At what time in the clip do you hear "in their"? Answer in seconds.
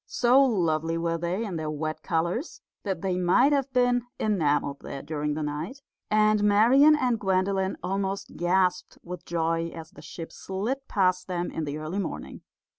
1.45-1.69